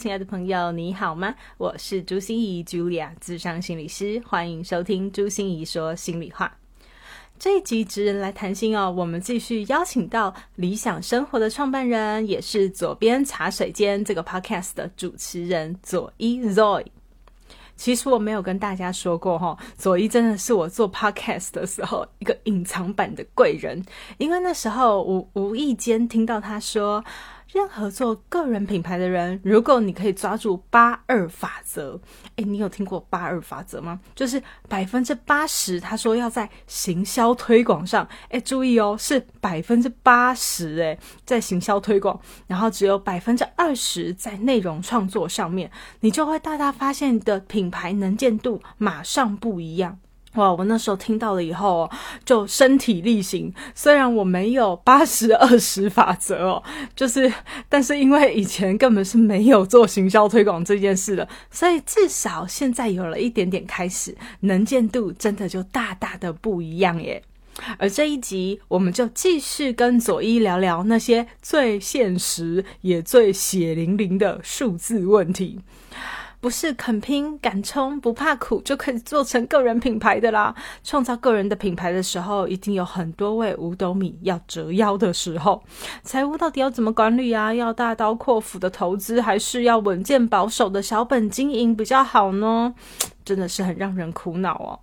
[0.00, 1.34] 亲爱的朋友，你好吗？
[1.58, 6.56] 我是朱心怡 Julia，智商心理师，欢迎收听朱心怡说心里话。
[7.38, 16.86] 这一集职人来谈心哦，我们继续邀请到理想生活的创办人，也是左边茶水间这个 Podcast 的主持人左一 Zoe。
[17.76, 23.84] 其实我没有跟大家说过哈，左一真的是我做 Podcast 的时候一个隐藏版的贵人，
[24.16, 27.04] 因为那时候无无意间听到他说。
[27.52, 32.00] 任何做个人品牌的人，如果你可以抓住八二法则，
[32.36, 33.98] 诶，你有听过八二法则吗？
[34.14, 45.68] 就是百分之八十，他说要在行销推广上，诶，注意哦，是百分之八十，诶，在行销推广，然后只有百分之二十在内容创作上面，
[46.00, 49.98] 你就会大大发现你的品牌能见度马上不一样。
[50.34, 50.52] 哇！
[50.52, 51.90] 我那时候听到了以后，
[52.24, 53.52] 就身体力行。
[53.74, 56.62] 虽然我没有八十二十法则哦，
[56.94, 57.32] 就是，
[57.68, 67.22] 但是因为以前根本是没有做行销推广这件事的，所以至少现在有了一点点开始，能见度真的就大大的不一样耶。
[67.76, 75.58] 而这一集，我们就继续跟佐伊聊聊那些最现实也最血淋淋的数字问题。
[76.40, 80.54] 不是肯拼敢冲不怕苦就可以做成个人品牌的啦！
[80.82, 85.62] 创造个人的品牌的时候，一定有很多位五斗米要折腰的时候。
[86.02, 87.52] 财务到底要怎么管理啊？
[87.52, 92.74] 要大刀阔斧的投资，还是要稳健保守的小本经营比较好呢？
[93.22, 94.80] 真的是很让人苦恼哦。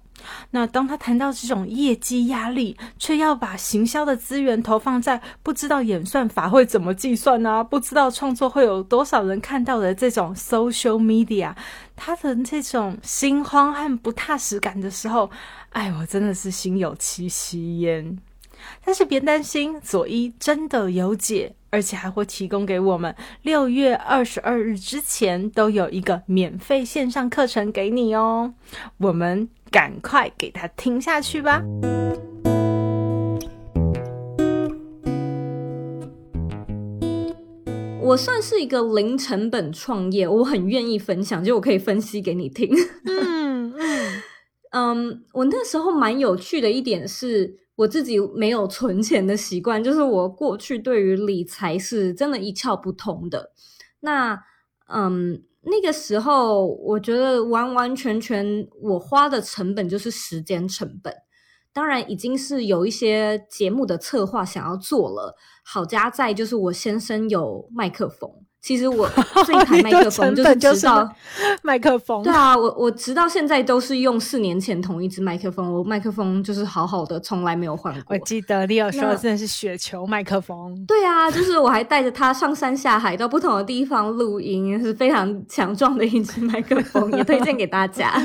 [0.51, 11.53] 那当他谈到这种业绩压力，却要把行销的资源投放在不知道演算法会怎么计算啊，不知道创作会有多少人看到的这种 social media，
[11.95, 15.29] 他的这种心慌和不踏实感的时候，
[15.69, 18.17] 哎，我真的是心有戚戚焉。
[18.83, 28.53] 但是别担心，佐伊真的有解，而且还会提供给我们六月二十二日之前都有一个免费线上课程给你哦。
[28.97, 29.49] 我们。
[29.69, 31.61] 赶快给他听下去吧！
[38.01, 42.69] 我算是一个零成本创业，我很愿意分享，就我可以分析给你听。
[43.05, 44.21] 嗯嗯
[44.71, 53.51] 嗯，我那时候蛮有趣的一点是，我自己没有存钱的习惯，就是我过去对于理财是真的一窍不通的。
[53.99, 54.41] 那
[54.87, 55.43] 嗯。
[55.69, 61.13] 那个时候，我觉得完完全全我花的成本就是时间成本。
[61.73, 65.35] 当然，已经是有一些节目的策划想要做了。
[65.63, 68.31] 好家在就是我先生有麦克风。
[68.67, 69.09] 其实我
[69.47, 71.09] 这一台麦克风就是直到
[71.63, 78.03] 麦克风，对啊，我我直到现在都是用四年前同一只麦克风，我麦克风就是好好的，从来没有换过。
[78.13, 88.21] 我记得你有说真的是雪球麦克风，对啊，就是我还带着它上山下海到不同的地方录音，是非常 强壮的一只麦克风，也推荐给大家。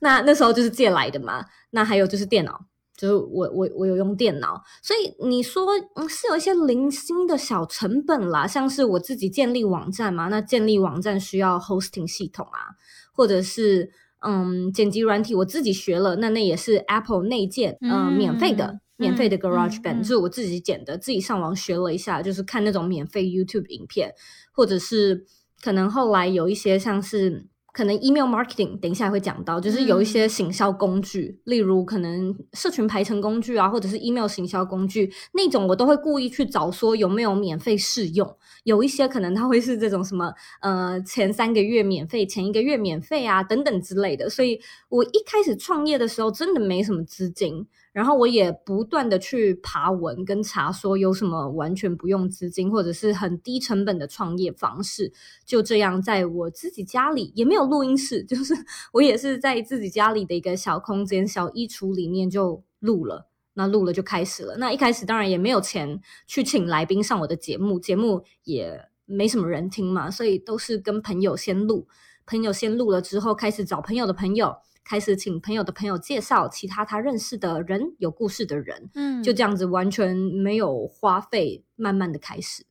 [0.00, 2.60] 那那时候就是借来的嘛，那还有就是电脑。
[3.00, 12.76] 就是我我我有用电脑，所以你说嗯是有一些零星的小成本啦，像是我自己建立网站嘛，那建立网站需要 hosting 系统啊，
[13.14, 13.90] 或者是
[14.20, 24.12] 嗯剪辑软体我自己学了，那那也是 Apple 内建嗯免费的免费的 Garage Band，就是我自己剪的，自己上网学了一下，就是看那种免费 YouTube 影片，
[24.52, 25.24] 或者是
[25.62, 27.46] 可能后来有一些像是。
[27.72, 38.36] 可能 email marketing 等一下会讲到，就是有一些行销工具，例如可能社群排程工具啊，或者是 email 行销工具那种，我都会故意去找说有没有免费试用。
[38.64, 44.28] 有一些可能它会是这种什么呃前三个月免费，前一个月免费啊等等之类的。
[44.28, 47.66] 所以我一开始创业的时候真的没什么资金。
[47.92, 55.12] 然后我也不断的去爬文跟查，说有什么完全不用资金或者是很低成本的创业方式。
[55.44, 58.54] 就这样，在我自己家里也没有录音室，就是
[58.92, 63.26] 我也是在自己家里的一个小空间、小衣橱里面就录了。
[63.54, 64.56] 那录了就开始了。
[64.58, 71.88] 那一开始当然也没有钱去请来宾上我的节目，节目也没什么人听嘛，所以都是跟朋友先录，
[72.24, 74.54] 朋友先录了之后，开始找朋友的朋友。
[74.90, 82.66] 开始请朋友的朋友介绍其他他认识的人有故事的人，嗯，就这样子完全没有花费，慢慢的开始，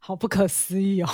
[0.00, 1.08] 好不可思议哦！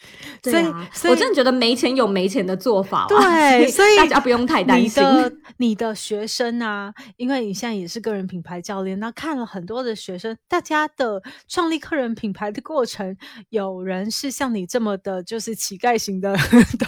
[0.42, 5.02] 对所以啊，所以我真的觉得没钱有没钱的做法啦，对，所以大家不用太担心你心。
[5.02, 13.16] 的你的学生啊，因为你现在也是个人品牌教练，那看了很多的学生，大家的创立个人品牌的过程，
[13.50, 16.32] 有人是像你这么的，就是乞丐型的
[16.78, 16.86] 的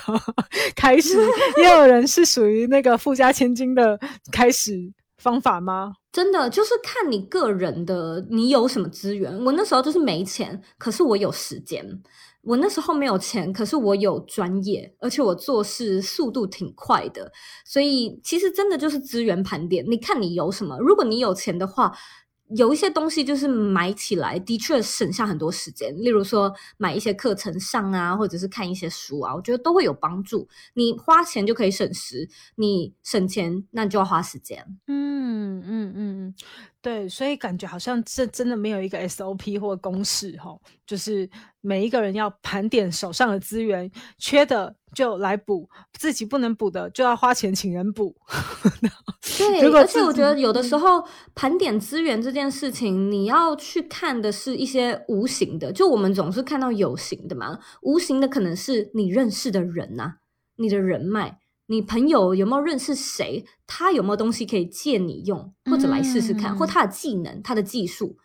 [0.76, 1.16] 开始，
[1.58, 3.98] 也有人是属于那个富家千金的
[4.30, 5.94] 开始方法吗？
[6.12, 9.32] 真的就是看你个人的，你有什么资源。
[9.44, 11.84] 我那时候就是没钱，可是我有时间。
[12.42, 17.30] 我那时候没有钱，可是我有专业，而且我做事速度挺快的。
[17.64, 20.78] 所以其实真的就是资源盘点，你看你有什么。
[20.78, 21.92] 如果你有钱的话，
[22.56, 30.48] 有一些东西就是买起来的确省下很多时间，例如说买一些课程上啊，或者是看一些书啊，我觉得都会有帮助。
[30.74, 34.66] 你花钱就可以省时，你省钱那就要花时间。
[34.88, 35.09] 嗯
[36.82, 41.28] 对，所以感觉好像这真的没有一个 SOP 或公式哈，就是
[41.60, 48.16] 每一个人要盘点手上的资源，缺的就来补，自己不能补的就要花钱请人补。
[49.36, 60.14] 对，而且我觉得有的时嗯候盘点资源这件事情，你要去看的是一些无形的，就我们总是看到有形的嘛，无形的可能是你认识的人呐、
[60.56, 61.38] 你的人脉，
[61.70, 68.18] 你朋友有没有认识谁，他有没有东西可以借你用，或者来试试看，或嗯他的技能、他的技术，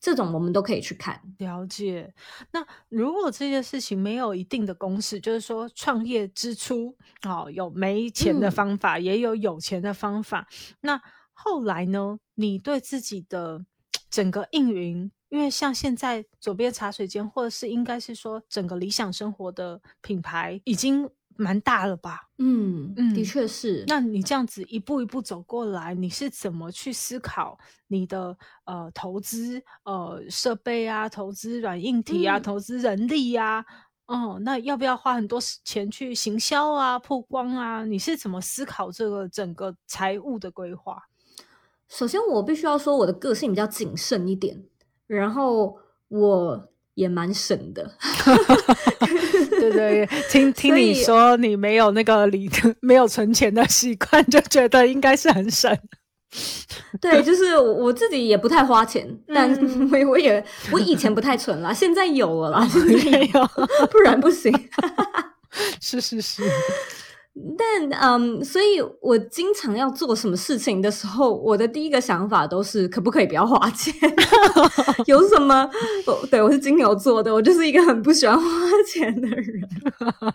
[0.00, 1.20] 这种我们都可以去看。
[1.36, 2.14] 了解。
[2.52, 6.96] 那如果这件事情没有一定的公式，就是说创业之初，
[7.28, 10.48] 哦，有没钱的嗯方法，也有有钱的方法。
[10.80, 10.98] 那
[11.34, 12.18] 后来呢？
[12.36, 13.66] 你对自己的
[14.08, 22.28] 整个运营，因为像现在左边茶水间，或者是应该是说整个理想生活的品牌，已经蛮大了吧？
[22.38, 23.84] 嗯，嗯的确是。
[23.86, 33.64] 那你这样子一步一步走过来，你是怎么去思考你的呃投资呃设备啊、投资软硬体啊、嗯投资人力啊？
[34.06, 37.84] 哦，那要不要花很多时钱去行销啊、曝光啊？
[37.84, 41.02] 你是怎么思考这个整个财务的规划？
[41.88, 44.64] 首先，我必须要说，我的个性比较谨慎一点，
[45.06, 45.78] 然后
[46.08, 47.96] 我也蛮省的。
[49.70, 55.76] 对对，听听你说你没有那个理没有存钱的习惯，就觉得应该是很省。
[57.00, 59.50] 对，就是我我自己也不太花钱，但
[60.08, 62.68] 我也我以前不太存啦，现在有了啦，
[63.10, 63.46] 没有，
[63.90, 64.52] 不然不行。
[65.80, 66.42] 是是是，
[67.58, 73.92] 但嗯，所以我经常要做什么事情的时候，我的第一个想法都是可不可以不要花钱？
[75.04, 75.68] 有什么？
[76.06, 78.48] 我对我是金牛座的，我就是一个很不喜欢花
[78.90, 79.68] 钱的人。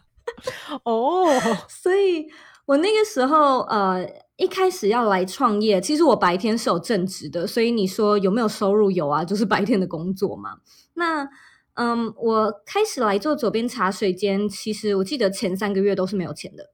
[0.86, 1.26] 哦，
[1.68, 2.28] 所以
[2.66, 4.08] 我那个时候呃，
[4.38, 8.92] 一开始要来创业，其实我白天是有正职的，所以你说有没有收入？
[8.92, 10.58] 有啊，就是白天的工作嘛。
[10.94, 11.28] 那
[11.74, 16.70] 嗯，我开始来做左边茶水间，其实我记得前三个月都是没有钱的。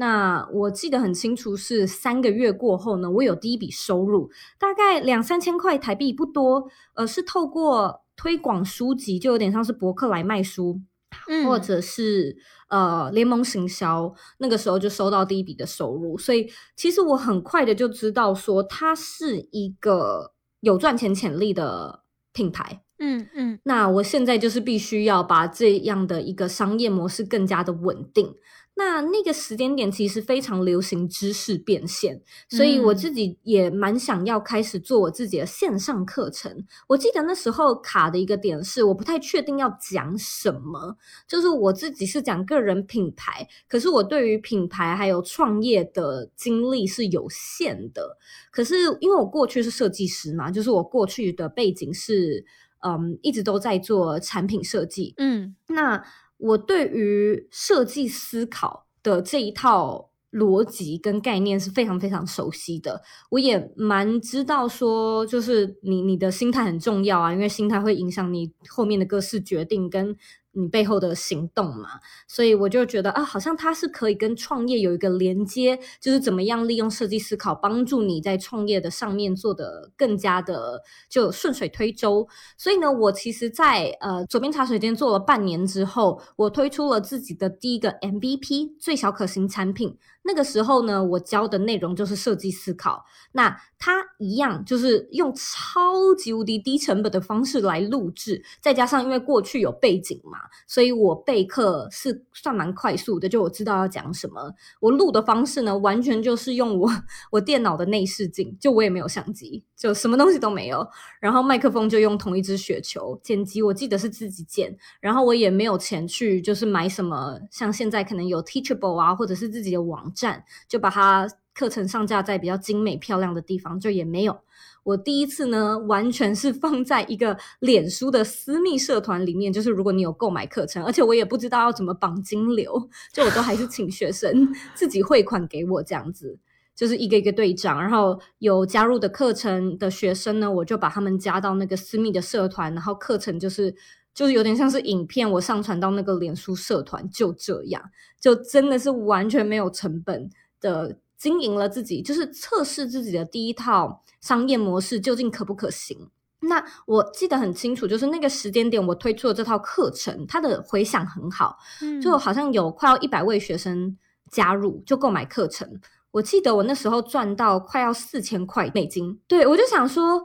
[0.00, 6.68] 那我记得很清楚，是三个月过后呢，我有第一笔收入，大概两三千块台币，不多。
[6.94, 10.80] 呃，是透过推广书籍，就有点像是博客来卖书，
[11.26, 12.36] 嗯或者是
[12.68, 22.84] 呃联盟行销，那个时候就收到第一笔的收入，所以其实我很快的就知道说它是一个有赚钱潜力的品牌。
[23.00, 28.34] 嗯嗯那我现在就是必须要把这样的一个商业模式更加的稳定。
[28.78, 36.64] 那那个时间点其实非常流行知识变现，所以我嗯自己也蛮想要开始做我自己的线上课程。
[36.86, 48.16] 我记得那时候卡的一个点是，我不太确定要讲什么，就是我自己是讲个人品牌，可是我对于品牌还有创业的经历是有限的。
[48.52, 52.44] 可是因为我过去是设计师嘛，就是我过去的背景是，
[52.86, 55.14] 嗯，一直都在做产品设计。
[55.16, 56.00] 嗯那
[56.38, 70.14] 我对于设计思考的这一套逻辑跟概念是非常非常熟悉的，我也蛮知道说，就是你你的心态很重要啊，因为心态会影响你后面的各式决定跟
[70.60, 71.88] 你背后的行动嘛。
[72.26, 82.28] 所以我就觉得啊，好像它是可以跟创业有一个连接，就是怎么样利用设计思考帮助你在创业的上面做的更加的就顺水推舟。
[82.56, 89.96] 所以呢，我其实在，呃左边茶水间做了半年之后，我推出了自己的第一个 MVP 最小可行产品。
[90.28, 93.02] 那个时候呢，我教的内容就是设计思考。
[93.32, 104.52] 那它一样就是用超级无敌低成本的方式来录制，再加上因为过去有背景嘛，所以我备课是算蛮快速的，就我知道要讲什么。
[104.80, 106.90] 我录的方式呢，完全就是用我
[107.32, 110.86] 我电脑的内视镜，就我也没有相机，就什么东西都没有。
[111.20, 124.36] 然后麦克风就用同一只雪球，剪辑我记得是自己剪，然后我也没有钱去就是买什么，像现在可能有 Teachable 啊，或者是自己的网站，就把它课程上架在比较精美漂亮的地方，就也没有。
[124.84, 136.38] 我第一次呢，完全是放在一个脸书的私密社团里面，就是如果你有购买课程，而且我也不知道要怎么绑金流，就我都还是请学生 自己汇款给我这样子，
[136.78, 143.74] 就是一个一个队长，然后有加入的课程的学生呢，我就把他们加到那个私密的社团，然后课程就是
[144.14, 147.82] 就是有点像是影片，我上传到那个脸书社团，就这样，
[148.20, 150.30] 就真的是完全没有成本
[150.60, 150.98] 的。
[151.18, 156.08] 经营了自己，就是测试自己的第一套商业模式究竟可不可行。
[156.42, 161.58] 那我记得很清楚，就是那个时间点，我推出了这套课程，它的回响很好，
[162.00, 163.98] 就好像有快要一百位学生
[164.30, 165.80] 加入，就购买课程。
[166.12, 170.24] 我记得我那时候赚到快要四千块美金，对我就想说，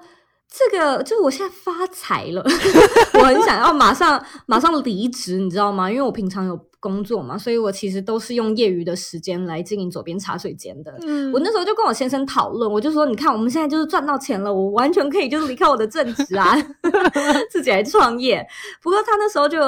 [0.49, 2.43] 这个就我现在发财了，
[3.15, 5.89] 我很想要马上马上离职，你知道吗？
[5.89, 6.59] 因为我平常有。
[6.83, 10.93] 工作嘛，所以我其实都是用业余的时间来经营左边茶水间的。
[10.99, 16.53] 嗯，我那时候就跟我先生讨论，我就说：“你看，我们现在就是赚到钱了，我完全可以就是离开我的正职啊，
[17.49, 18.45] 自己来创业。”
[18.83, 19.59] 不过他那时候就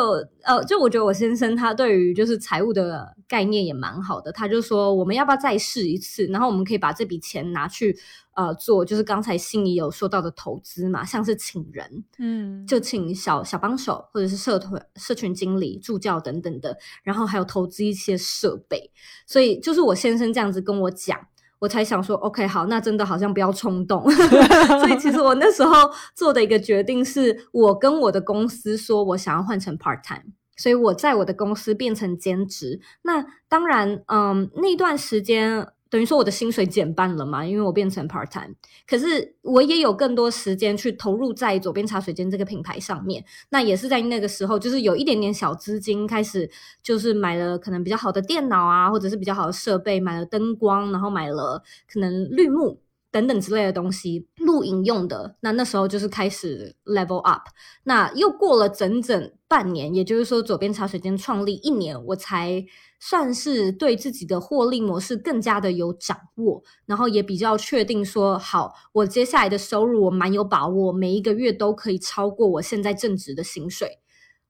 [0.44, 6.26] 呃，就我觉得我先生他对于就是财务的概念也蛮好的，他就说：“我们要不要再试一次？
[6.26, 7.98] 然后我们可以把这笔钱拿去。”
[8.36, 18.92] 呃，做就是刚才心仪有说到的投资嘛，像是请人，嗯，就请小小帮手，或者是社团、社群经理、助教等等的，然后还有投资一些设备。
[19.26, 21.18] 所以就是我先生这样子跟我讲，
[21.60, 24.04] 我才想说，OK，好，那真的好像不要冲动。
[24.12, 32.82] 所以其实我那时候做的一个决定是，我跟我的公司说我想要换成 part time，所以我在我的公司变成兼职。
[33.04, 35.68] 那当然，嗯，那段时间。
[35.88, 38.54] 等于说我的薪水减半了嘛，因为我变成 part time，
[38.88, 43.24] 可是我也有更多时间去投入在左边茶水间这个品牌上面。
[43.50, 46.50] 那也是在那个时候，就是有一点点小资金，开始
[46.84, 55.38] 就是买了可能比较好的电脑啊，或者是比较好的设备，买了灯光，然后买了可能绿幕等等之类的东西，录影用的。
[55.42, 57.44] 那那时候就是开始 level up。
[57.84, 62.66] 那又过了整整半年，也就是说左边茶水间创立一年，我才。
[63.08, 74.00] 算是对自己的获利模式更加的有掌握，然后也比较确定说，好，我接下来的收入我蛮有把握，每一个月都可以超过我现在正职的薪水，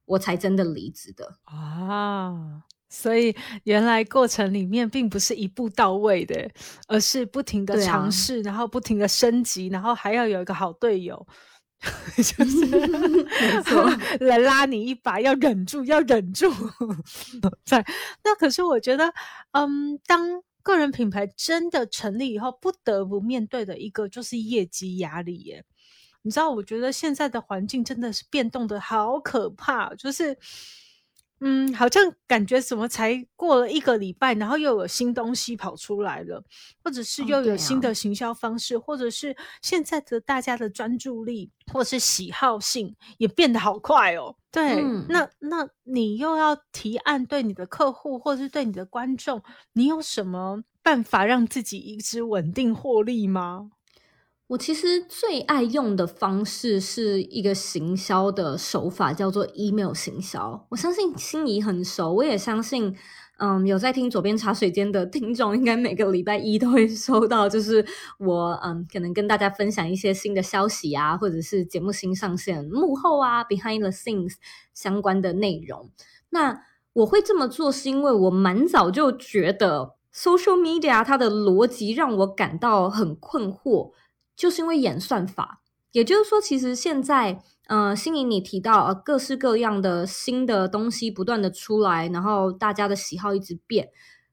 [0.06, 2.62] 我才真的离职的啊。
[2.88, 6.50] 所以原来过程里面并不是一步到位的，
[6.88, 11.26] 而是不停的尝试，然后不停的升级，然后还要有一个好队友。
[12.16, 13.84] 就是没错，
[14.20, 16.50] 来拉你一把，要忍住，要忍住。
[17.64, 17.84] 在
[18.24, 19.12] 那可是我觉得，
[19.52, 25.64] 嗯，当个人品牌真的成立以后，不得不面对的一个就是业绩压力耶。
[26.22, 30.36] 你知道，我觉得现在的环境真的是变动的好可怕，就是。
[31.40, 36.42] 嗯，好像感觉怎么才过了一个礼拜，然后又有新东西跑出来了，
[36.82, 44.34] 或者是又有新的行销方式，或者是现在的大家的专注力或是喜好性也变得好快哦。
[44.50, 49.42] 对，那那你又要提案对你的客户或者是对你的观众，
[49.74, 53.72] 你有什么办法让自己一直稳定获利吗？
[54.48, 60.64] 我其实最爱用的方式是一个行销的手法，叫做 email 行销。
[60.68, 62.94] 我相信心仪很熟，我也相信，
[63.38, 67.84] 嗯，有在听左边茶水间的听众，应该每个礼拜一都会收到，就是
[68.20, 74.34] 我嗯，可能跟大家分享一些新的消息啊，或者是节目新上线幕后啊 behind the scenes
[74.72, 75.90] 相关的内容。
[76.30, 76.62] 那
[76.92, 83.90] 我会这么做，是因为我蛮早就觉得 social media 它的逻辑让我感到很困惑。
[84.36, 85.62] 就是因为演算法，
[85.92, 93.88] 也就是说，其实现在，呃，心仪你提到呃各式各样的新的东西不断的出来，然后大家的喜好一直变。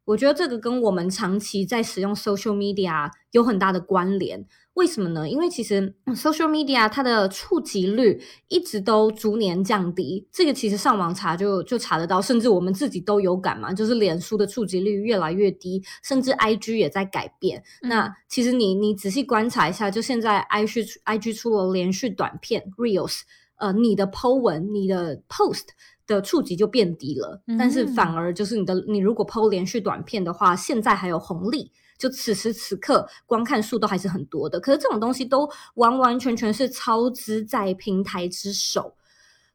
[0.06, 4.46] 我觉得这个跟我们长期在使用 social media 有很大的关联。
[4.74, 5.30] 为什么呢？
[5.30, 10.28] 因为其实 social media 它的触及率一直都逐年降低。
[10.32, 17.64] 这个其实上网查就就查得到，甚至我们自己都有感嘛，就是脸书的触及率越来越低，甚至 IG 也在改变。
[17.82, 23.22] 那其实你你仔细观察一下，就现在 IG IG 出了连续短片 reels，
[23.58, 25.68] 呃，你的 po 文、你的 post。
[26.06, 34.60] 的触及就变低了，但是反而就是你的，你如果 PO 连续短片的话，现在还有红利，就此时此刻观看数都还是很多的。
[34.60, 38.96] 可是这种东西都完完全全是操之在平台之手，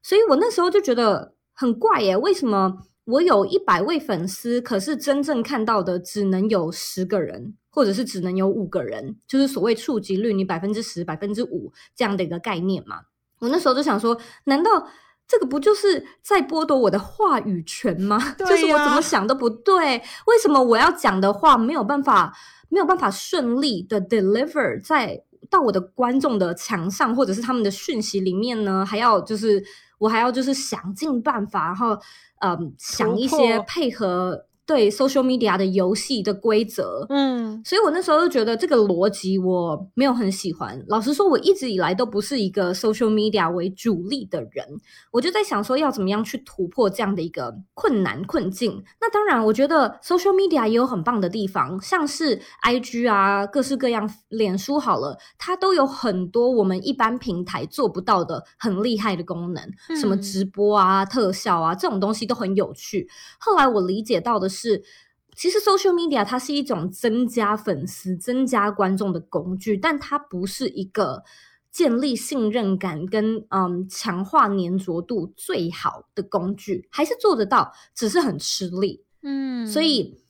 [0.02, 13.00] 所以我那时候就觉得很怪耶，为什么我有一百位粉丝，可是真正看到的只能有十个人，或者是只能有五个人，就是所谓触及率，你百分之十、百分之五这样的一个概念嘛？
[13.40, 14.88] 我那时候就想说，难道
[15.28, 18.18] 这个不就是在剥夺我的话语权吗？
[18.38, 22.34] 就是我怎么想都不对，为什么我要讲的话没有办法？
[22.70, 28.84] 没有办法顺利的 deliver 在到我的观众的墙上，或者是他们的讯息里面呢？
[28.84, 29.62] 还要就是
[29.98, 31.98] 我还要就是想尽办法，然后
[32.40, 34.47] 嗯想一些配合。
[34.68, 40.78] 对 social media 的游戏的规则，嗯，所以我那时候就觉得这个逻辑我没有很喜欢。
[40.88, 44.66] 老实说，我一直以来都不是一个 social media 为主力的人，
[45.10, 48.84] 我就在想说要怎么样去突破这样的一个困难困境。
[49.00, 59.66] 那当然，我觉得 social media 也有很棒的地方，像是 IG 啊，各式各样，脸书好了，它都有很多我们一般平台做不到的很厉害的功能，
[59.98, 63.08] 什么直播啊、特效啊这种东西都很有趣。
[63.38, 64.57] 后来我理解到的是。
[64.60, 64.82] 是，
[65.36, 71.22] 其实 social media 它是一种增加粉丝、增加观众的工具，但它不是一个
[71.70, 79.04] 建立信任感跟嗯强化粘着度最好的工具，还是做得到，只是很吃力。
[79.22, 80.20] 嗯，所以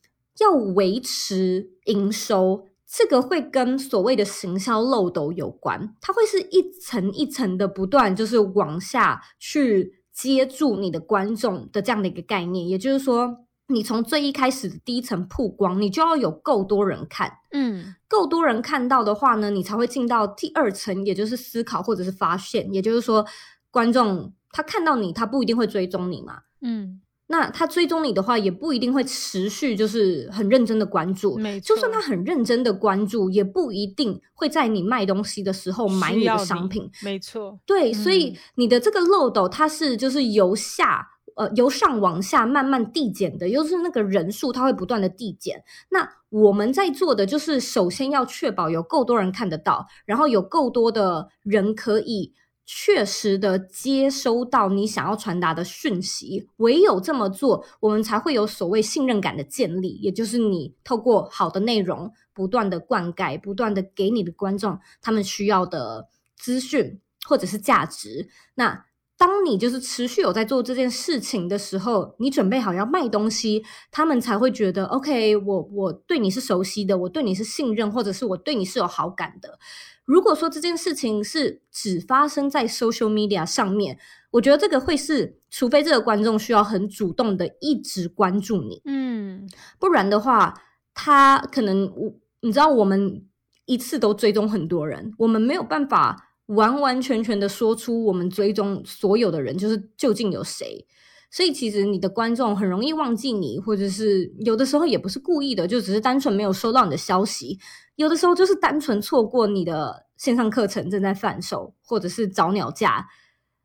[0.41, 13.47] 要维持营收，这个会跟所谓的行销漏斗有关，它会是一层一层的不断，就是往下去接住你的观众的这样的一个概念，也就是说。
[13.71, 22.73] 你从最一开始的第一层曝光，你就要有够多人看，嗯，够多人看到的话呢，你才会进到第二层，也就是思考或者是发现。
[22.73, 23.27] 也就是说，
[23.71, 31.61] 观众他看到你，他不一定会追踪你嘛，嗯，那他追踪你的话，也不一定会持续就是很认真的关注，没。
[31.61, 41.07] 错，就算他很认真的关注，也不一定会在你卖东西的时候买你的商品，没错，对，所以你的这个漏斗，它是就是由下。
[41.39, 45.63] 呃，由上往下慢慢递减的，又是那个人数，它会不断的递减。
[45.89, 52.35] 那我们在做的就是，首先要确保有够多人看得到，然后有够多的人可以
[52.67, 56.49] 确实的接收到你想要传达的讯息。
[56.57, 68.29] 唯有这么做，我们才会有所谓信任感的建立，也就是你透过好的内容，不断的灌溉，不断的给你的观众他们需要的资讯或者是价值。
[68.57, 68.87] 那
[69.19, 79.59] 当你就是持续有在做这件事情的时候，你准备好要卖东西，他们才会觉得 OK，我我对你是熟悉的，我对你是信任，或者是我对你是有好感的。
[80.05, 83.99] 如果说这件事情是只发生在 social media 上面，
[84.31, 89.51] 我觉得这个会是，除非这个观众需要很主动的一直关注你，嗯，
[89.81, 90.55] 不然的话，
[90.95, 93.25] 他可能我你知道，我们
[93.65, 96.27] 一次都追踪很多人，我们没有办法。
[96.49, 100.87] 完完全全的说出我们追踪所有的人就是究竟有谁，
[101.31, 107.59] 所以其实你的观众很容易忘记你，或者是有的时候也不是故意的，就只是单纯没有收到你的消息，
[107.97, 113.07] 有的时候就是单纯错过你的线上课程正在贩售，或者是找鸟价。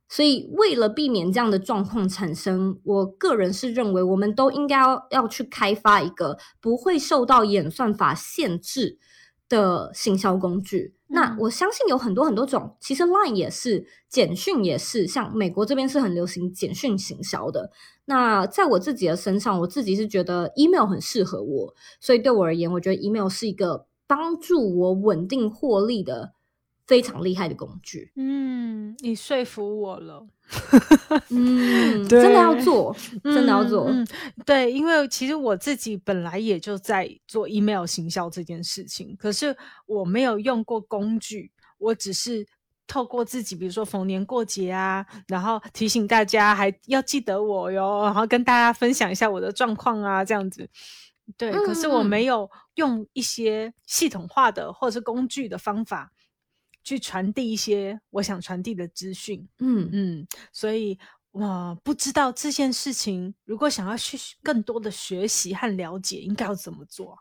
[0.09, 8.99] 所以为了避免这样的状况产生，我个人是认为我们都应该要要去开发一个不会受到演算法限制。
[9.53, 12.75] 的行销工具，那我相信有很多很多种。
[12.79, 17.71] 其实 Line 也是，简讯也是，像美国这边是很流行简讯行销的。
[18.05, 26.33] 那在我自己的身上，我自己是觉得 email 很适合我，所以对我而言，我觉得 email 是一个帮助我稳定获利的。
[26.85, 28.11] 非常厉害的工具。
[28.17, 30.27] 嗯，你说服我了。
[31.31, 33.85] 嗯，真的要做，真的要做。
[33.87, 34.05] 嗯
[34.45, 42.45] 对，因为其实我自己本来也就在做 email 行销这件事情，可是我没有用过工具，我只是
[42.87, 50.69] 透过自己，比如说逢年过节啊，然后提醒大家还要记得我哟，然后跟大家分享一下我的状况啊，这样子。
[51.37, 56.11] 对，可是我没有用一些系统化的或者是工具的方法。
[56.85, 60.99] 去传递一些我想传递的资讯，嗯嗯，所以
[61.33, 67.17] 我不知道这件事情，如果想要去更多的学习和了解，应该要怎么做？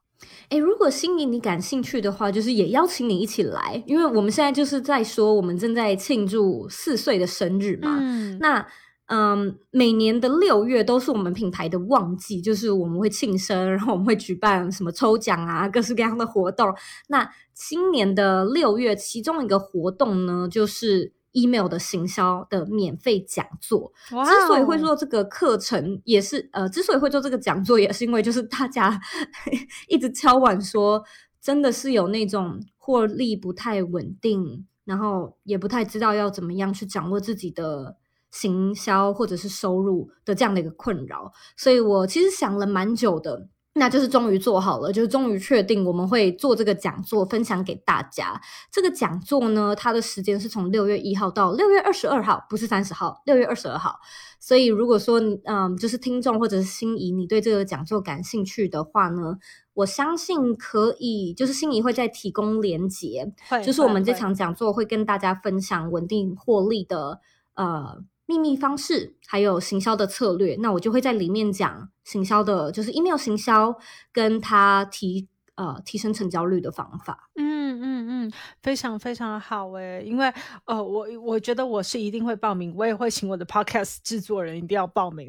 [0.48, 7.98] 哎，如果心仪你感兴趣的话，就是也邀请你一起来，因为我们现在就是在说，我们正在庆祝四岁的生日嘛，
[8.38, 8.64] 那。
[9.06, 16.74] 嗯，每年的六月都是我们品牌的旺季，就是我们会庆生，然后我们会举办什么抽奖啊，各式各样的活动。
[17.08, 23.92] 那今年的六月，其中一个活动呢，就是 email 的行销的免费讲座。
[24.08, 29.00] 之所以会做这个课程，也是呃，之所以会做这个讲座，也是因为就是大家
[29.88, 31.02] 一直敲碗说，
[31.40, 37.96] 真的是有那种获利不太稳定，然后也不太知道要怎么样去掌握自己的。
[38.34, 43.46] 行销或者是收入的这样的一个困扰，所以我其实想了蛮久的。
[43.74, 48.38] 那就是终于做好了，就是终于确定我们会做这个讲座，分享给大家。
[48.70, 53.98] 这个讲座呢，它的时间是从六月一号到六月二十二号，不是三十号，六月二十二号。
[54.38, 59.38] 所以如果说，嗯，就是听众或者是心仪，你对这个讲座感兴趣的话呢，
[59.72, 63.32] 我相信可以，就是心仪会再提供连结，
[63.64, 67.20] 就是我们这场讲座会跟大家分享稳定获利的，
[67.54, 68.04] 呃。
[68.32, 73.76] 秘密方式，还有行销的策略，那我就会在里面讲行销的，就是 email 行销，
[74.10, 77.28] 跟他提呃提升成交率的方法。
[77.36, 80.32] 嗯嗯嗯，非常非常好诶，因为
[80.64, 85.28] 呃我我觉得我是一定会报名，我也会请我的 podcast 制作人一定要报名。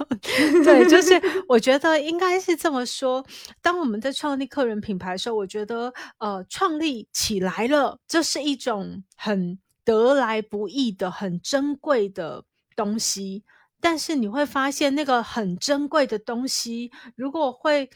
[0.64, 3.24] 对，就是 我觉得应该是这么说。
[3.62, 9.58] 当我们在创立个人品牌的时候，我觉得呃创立起来了，这是一种很。
[9.84, 12.44] 得来不易的很珍贵的
[12.74, 13.44] 东西，
[13.80, 17.90] 但是你会发现那个很珍贵的东西，如果会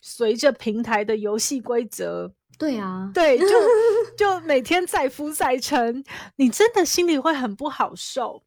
[0.00, 3.46] 随着平台的游戏规则，对啊，对，就
[4.16, 6.04] 就每天载浮载沉，
[6.36, 8.42] 你真的心里会很不好受，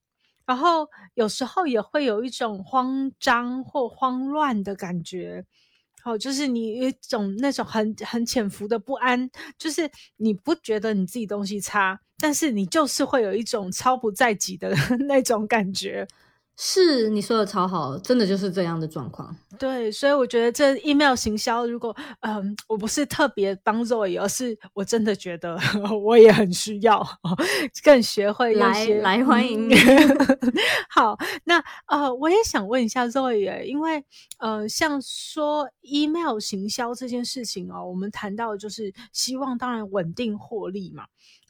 [0.46, 5.46] 然后有时候也会有一种慌张或慌乱的感觉。
[6.04, 9.28] 哦，就是你有一种那种很很潜伏的不安，
[9.58, 14.74] 就是你不觉得你自己东西差，但是你就是会有一种超不在己的
[15.08, 16.08] 那种感觉。
[16.58, 19.36] 是你说的超好，真的就是这样的状况。
[19.60, 25.60] 对，所以我觉得这 email 行销，如果嗯，我不是特别帮 Zoe，而是我真的觉得
[26.02, 27.06] 我也很需要，
[27.84, 29.70] 更学会来来欢迎。
[30.90, 34.02] 好，那呃，我也想问一下 Zoe，因为
[34.38, 41.04] 呃，像说 email 行销这件事情哦，我们谈到就是希望当然稳定获利嘛。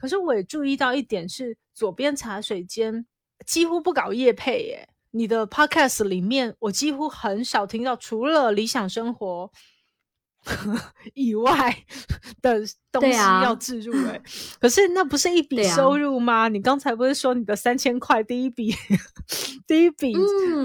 [0.05, 3.07] 可是我也注意到一点是，左边茶水间
[3.43, 4.87] 几乎不搞夜配耶。
[5.09, 9.49] 你的 podcast 里面，我几乎很少听到除了理想生活
[11.15, 11.75] 以外
[12.39, 14.21] 的东西要置入哎，
[14.61, 16.47] 可是那不是一笔收入吗？
[16.49, 18.71] 你刚才不是说你的三千块第一笔
[19.65, 20.13] 第一笔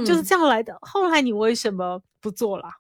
[0.05, 0.77] 就是这样来的？
[0.83, 2.75] 后来你为什么不做啦？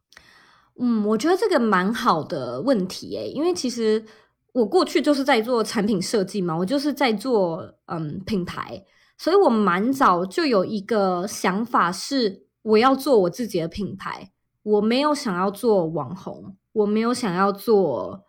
[0.78, 4.04] 嗯，我觉得这个蛮好的问题诶，因为其实
[4.52, 8.84] 我过去就是在做产品设计嘛，我就是在做嗯品牌。
[9.16, 14.30] 所以我蛮早就有一个想法，是我要做我自己的品牌。
[14.62, 18.24] 我没有想要做网红，我没有想要做，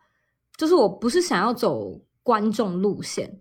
[0.57, 3.39] 就是我不是想要走观众路线。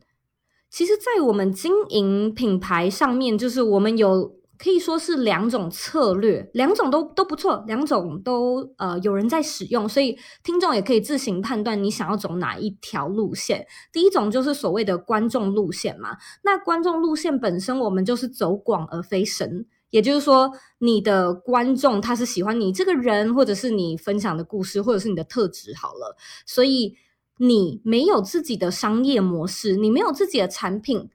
[0.69, 4.40] 其实，在我们经营品牌上面，就是我们有。
[4.63, 13.67] 可以说是两种策略，两种都都不错，两种都呃有人在使用，所以听众也可以自行判断你想要走哪一条路线。
[13.91, 26.95] 第一种就是所谓的观众路线嘛，那观众路线本身我们就是走广而非深，也就是说你的观众他是喜欢你这个人，或者是你分享的故事，或者是你的特质好了，所以
[27.39, 31.09] 你没有自己的商业模式，你没有自己的产品。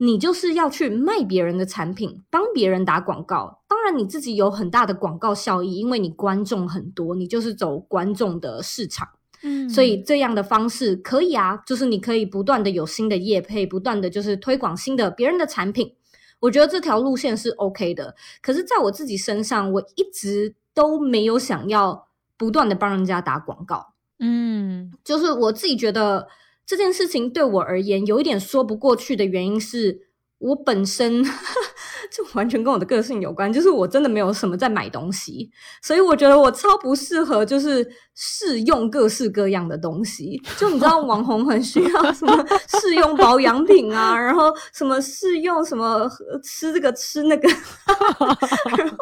[0.00, 3.62] 你就是要去卖别人的产品，帮别人打广告。
[3.66, 9.08] 当然，你自己有很大的广告效益，因为你观众很多，你就是走观众的市场。
[9.42, 15.94] 嗯，所以这样的方式可以啊，就是你可以不断的有新的业配，不断的就是推广新的别人的产品。
[16.38, 18.14] 我觉得这条路线是 OK 的。
[18.40, 22.06] 可是，在我自己身上，我一直都没有想要
[22.36, 23.94] 不断的帮人家打广告。
[24.20, 26.28] 嗯，就是我自己觉得。
[26.68, 29.98] 这件事情对我而言有一点说不过去的原因是
[30.38, 31.24] 我本身
[32.12, 35.50] 就完全跟我的个性有关，就是我真的没有什么在买东西，
[35.82, 40.40] 所以我觉得我超不适合就是试用各式各样的东西。
[40.58, 42.46] 就你知道， 网红很需要什么
[42.80, 46.08] 试用保养品啊，然后什么试用什么
[46.44, 47.48] 吃这个吃那个，
[48.76, 48.96] 然后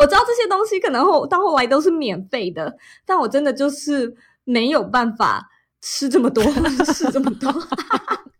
[0.00, 2.72] 我知道这些东西可能后到后来都是免费的，
[3.04, 5.49] 但我真的就是没有办法。
[5.80, 6.42] 吃这么多，
[6.92, 7.50] 吃这么多，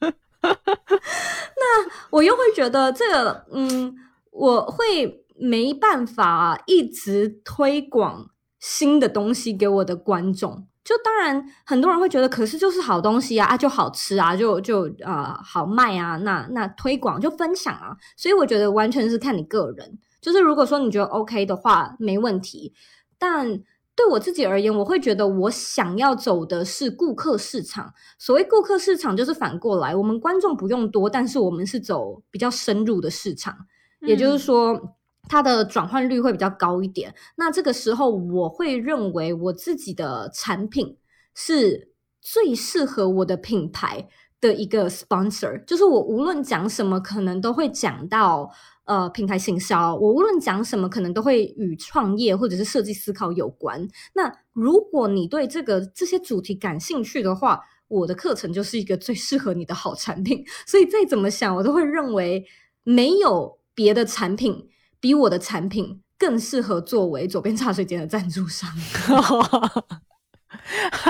[0.41, 3.95] 那我又会觉得这个，嗯，
[4.31, 10.67] 我会没办法一直推广新的东西给我的观众。
[10.85, 17.97] 就当然很多人会觉得，可是就是好东西啊，啊就好吃啊，就就呃好卖啊，那那推广就分享啊。
[18.17, 22.75] 所以我觉得完全是看你个人，就是如果说你觉得 OK 的话，没问题，
[23.19, 23.63] 但。
[24.01, 27.93] 对我自己而言，我会觉得我想要走的是顾客市场。
[28.19, 33.55] 所谓顾客市场，就是反过来，我们观众不用多，但是我们是走比较深入的市场，
[34.01, 34.97] 也就是说，
[35.29, 37.15] 它的转换率会比较高一点。
[37.37, 40.97] 那这个时候，我会认为我自己的产品
[41.35, 44.09] 是最适合我的品牌
[44.41, 48.51] 的一个 sponsor，就是我无论讲什么，可能都会讲到。
[48.91, 53.87] 呃平台行销，我无论讲什么，可能都会与创业或者是设计思考有关。
[54.15, 60.45] 那如果你对这个这些主题感兴趣的话，我的课程就是一个最适合你的好产品。
[60.67, 62.45] 所以再怎么想，我都会认为
[62.83, 68.69] 没有别的产品比我的产品更适合作为左边茶水间的赞助商。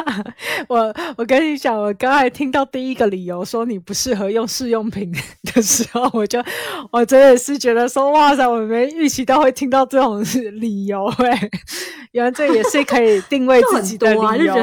[0.68, 5.12] 我我跟你讲，我刚才听到第一个理由说你不适合用试用品
[5.54, 6.42] 的时候，我就
[6.90, 10.22] 我真的是觉得说，哇塞，我没预期到会听到这种
[10.54, 11.50] 理由哎，
[12.12, 14.54] 原来这也是可以定位自己的理由。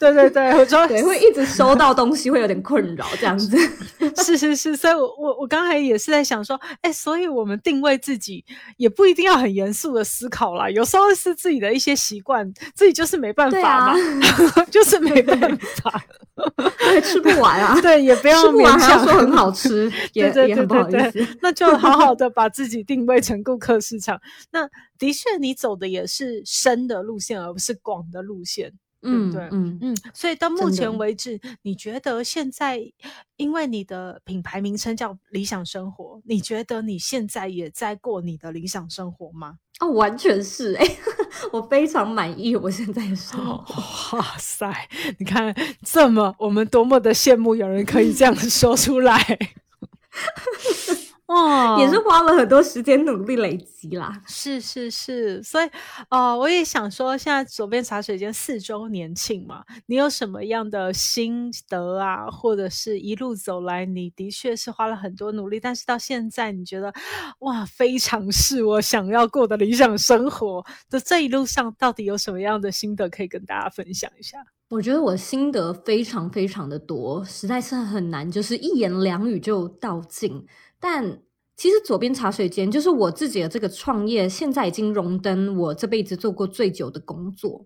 [0.00, 3.56] 对对对，我说对，会一直收到东西会有点困扰这样子。
[4.16, 8.44] 是是是，所以我我我刚才也是在想说，哎，所以我们定位自己
[8.76, 13.94] 也不一定要很严肃的思考啦，有时候是自己的一些习惯，自己就是没办法嘛。
[14.70, 15.38] 就是没办
[15.82, 16.04] 法，
[16.78, 21.26] 对，吃不完啊，对，也不要勉强说很好吃，也也很不好意思。
[21.40, 24.20] 那就好好的把自己定位成顾客市场。
[24.50, 24.68] 那
[24.98, 28.72] 的确，你走的也是深的路线，而不是广的路线。
[29.06, 29.96] 嗯，对，嗯嗯。
[30.14, 32.80] 所以到目前为止，你觉得现在，
[33.36, 39.58] 因为你的品牌名称叫理想生活，你觉得你现在也在过你的理想生活吗？
[39.80, 40.86] 哦，完全是哎，
[41.52, 43.64] 我非常满意我现在的生活。
[44.16, 44.72] 哇塞，
[45.18, 49.38] 你看这么，我们多么的羡慕有人可以这样子说出来。
[51.26, 54.22] 哦，也是花了很多时间努力累积啦。
[54.26, 55.68] 是是是，所以
[56.10, 62.26] 哦，我也想说，现在左边茶水间四周年庆嘛，你有什么样的心得啊？
[62.30, 66.92] 或者是一路走来，你的确是花了很多努力，但是到现在你觉得
[67.38, 74.36] 哇，非常是我想要过的理想生活的这一路上，到底有什么样的心得可以跟大家分享一下？
[74.70, 80.44] 我觉得我心得非常非常的多，实在是很难，就是一言两语就道尽。
[80.86, 81.18] 但
[81.56, 87.64] 其实左边茶水间就是我自己的这个创业，现在已经荣登我这辈子做过最久的工作。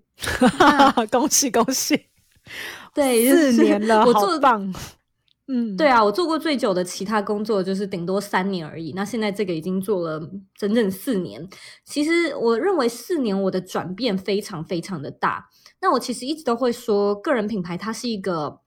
[1.10, 2.00] 恭喜恭喜！
[2.94, 4.72] 对，四年了，我做棒。
[5.48, 8.92] 嗯，对啊，我做过最久的其他工作就是顶多三年而已。
[8.92, 11.44] 那现在这个已经做了整整四年。
[11.84, 15.48] 其实我认为四年我的转变非常非常的大。
[15.80, 18.60] 那我其实一直都会说，个人品牌它是一个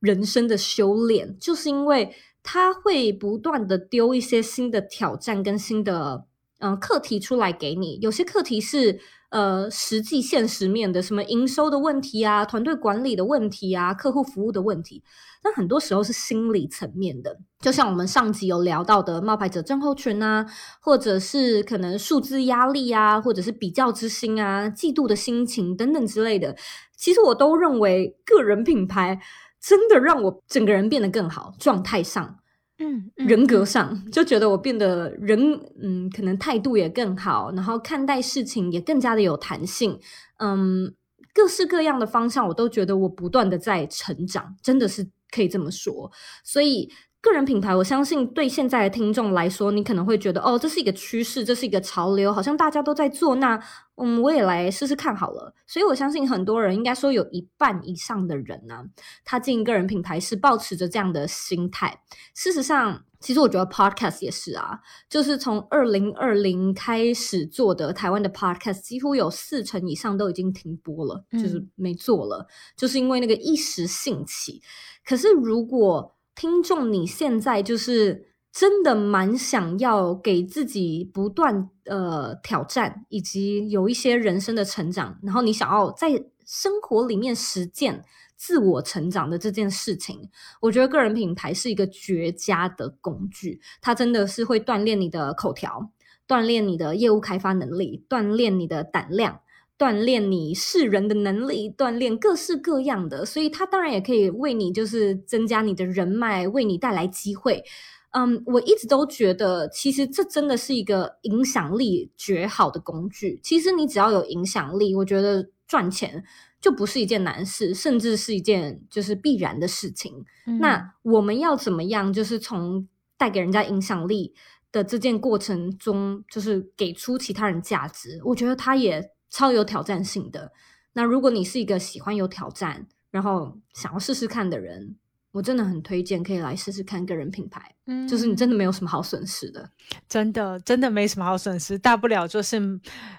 [0.00, 2.12] 人生的修炼，就是因为。
[2.42, 6.24] 他会不断的丢一些新的挑战跟新的
[6.58, 9.00] 嗯课题出来给你，有些课题是
[9.30, 15.02] 呃实际现实面的，什么营收的问题啊、团队管理的问题啊、客户服务的问题，
[15.42, 20.46] 那很多时候是心理层面的，就像我们上集有聊到的冒牌者症候群啊，
[20.80, 26.56] 或者是可能数字压力啊，或者是比较之心啊、嫉妒的心情等等之类的，
[26.96, 29.20] 其实我都认为个人品牌。
[29.62, 32.38] 真的让我整个人变得更好，状态上，
[32.78, 39.98] 嗯，人格上就觉得我变得人，嗯，可能态度也更好，然后看待事情也更加的有弹性，
[40.38, 40.92] 嗯，
[41.32, 46.10] 各式各样的方向我都觉得我不断的在成长，真的是可以这么说，
[46.42, 46.90] 所以。
[47.22, 53.56] 个人品牌，我相信对现在的听众来说，你可能会觉得哦，这是一个趋势，这是一个潮流，好像大家都在做，那
[53.94, 55.54] 嗯，我也来试试看好了。
[55.64, 58.84] 所以我相信很多人，应该说有一半以上的人呢，
[59.24, 62.02] 他进个人品牌是保持着这样的心态。
[62.34, 74.60] 事实上，其实我觉得 Podcast 也是啊，就是从二零二零开始做的台湾的 Podcast，几乎有四成以上都已经停播了，就是没做了，就是因为那个一时兴起。
[75.04, 88.04] 可是如果听众，你现在就是真的蛮想要给自己不断呃挑战，以及有一些人生的成长，然后你想要在生活里面实践
[88.36, 90.28] 自我成长的这件事情，
[90.60, 95.92] 我觉得个人品牌是一个绝佳的工具，它真的是会锻炼你的口条，
[96.26, 99.41] 锻炼你的业务开发能力，锻炼你的胆量。
[99.82, 107.64] 锻炼你识人的能力，锻炼各式各样的，所以它当然也可以为你就是增加你的人脉，为你带来机会。
[108.12, 113.40] 嗯，我一直都觉得，其实这真的是一个影响力绝好的工具。
[113.42, 116.22] 其实你只要有影响力，我觉得赚钱
[116.60, 120.24] 就不是一件难事，甚至是一件就是必然的事情。
[120.60, 122.86] 那我们要怎么样，就是从
[123.18, 124.32] 带给人家影响力
[124.70, 128.20] 的这件过程中，就是给出其他人价值？
[128.26, 129.10] 我觉得他也。
[129.32, 130.52] 超有挑战性的。
[130.92, 134.96] 那如果你是一个喜欢有挑战，然后想要试试看的人，
[135.32, 139.68] 我真的很推荐可以来试试看个人品牌，嗯就是你真的没有什么好损失的。
[140.08, 142.58] 真的真的没什么好损失，大不了就是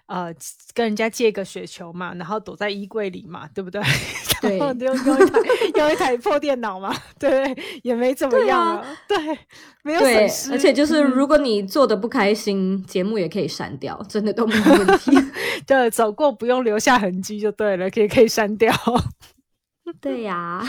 [0.05, 0.33] 呃
[0.73, 3.81] 跟人家借个雪球嘛，然后躲在衣柜里嘛，对不对？
[4.41, 5.39] 对 然后用用一台
[5.75, 7.55] 用一台破电脑嘛，对？
[7.81, 9.17] 也没怎么样啊，对，
[9.83, 15.11] 没有对损，失，而且就是嗯如果你做的不开心，节目也可以删掉，真的都没有问题。
[15.65, 18.71] 对走过不用留下痕迹就对了，可以可以删掉。
[20.01, 20.61] 对呀、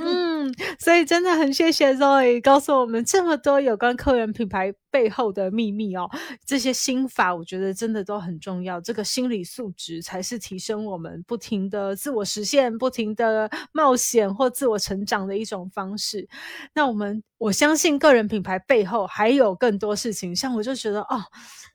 [0.00, 6.10] 嗯， 所以真的很谢谢 Zoe 告诉我们这么多有关客人品牌背后的秘密哦。
[6.44, 8.80] 这些心法，我觉得真的都很重要。
[8.80, 16.28] 这个心理素质才是提升我们不停的自我实现、不停的冒险或自我成长的一种方式。
[16.74, 21.22] 那我们我相信个人品牌背后还有更多事情，像我就觉得哦。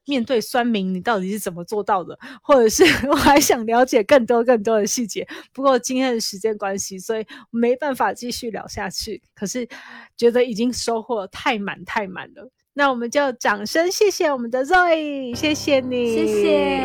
[0.05, 2.17] 面对酸民，你到底是怎么做到的？
[2.41, 5.27] 或者是 我还想了解更多更多的细节。
[5.53, 9.21] 不过今天的时间关系，所以没办法继续聊下去。
[9.33, 9.67] 可是
[10.15, 16.81] 觉得已经收获太满太满了，那我们就掌声谢谢我们的 Zoe，谢谢你，谢谢。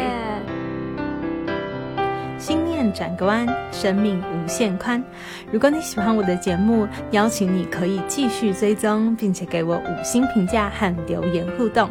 [2.38, 5.04] 心念转个弯，生命无限宽。
[5.52, 11.90] 如果你喜欢我的节目，邀请你可以继续追踪，并且给我五星评价和留言互动。